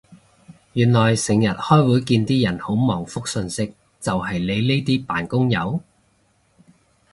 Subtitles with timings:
[0.73, 5.79] 原來成日開會見啲人好忙覆訊息就係你呢啲扮工友